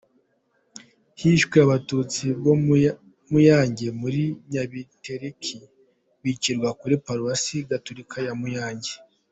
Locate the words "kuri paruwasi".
6.79-7.55